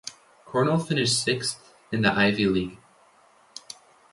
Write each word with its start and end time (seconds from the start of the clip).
Cornell 0.45 0.79
finished 0.79 1.21
sixth 1.21 1.75
in 1.91 2.01
the 2.01 2.11
Ivy 2.11 2.47
League. 2.47 2.79